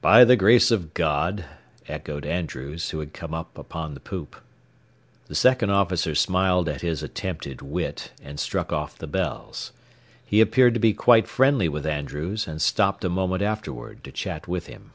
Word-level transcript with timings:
"By 0.00 0.24
the 0.24 0.36
grace 0.36 0.70
of 0.70 0.94
God," 0.94 1.44
echoed 1.86 2.24
Andrews, 2.24 2.88
who 2.92 3.00
had 3.00 3.12
come 3.12 3.34
upon 3.34 3.92
the 3.92 4.00
poop. 4.00 4.36
The 5.26 5.34
second 5.34 5.68
officer 5.68 6.14
smiled 6.14 6.66
at 6.66 6.80
his 6.80 7.02
attempted 7.02 7.60
wit 7.60 8.12
and 8.22 8.40
struck 8.40 8.72
off 8.72 8.96
the 8.96 9.06
bells. 9.06 9.72
He 10.24 10.40
appeared 10.40 10.72
to 10.72 10.80
be 10.80 10.94
quite 10.94 11.28
friendly 11.28 11.68
with 11.68 11.84
Andrews 11.84 12.48
and 12.48 12.62
stopped 12.62 13.04
a 13.04 13.10
moment 13.10 13.42
afterward 13.42 14.02
to 14.04 14.12
chat 14.12 14.48
with 14.48 14.66
him. 14.66 14.92